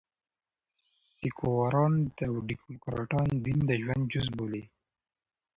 [1.17, 1.93] سیکواران
[2.27, 4.63] او ډيموکراټان دین د ژوند جزء بولي.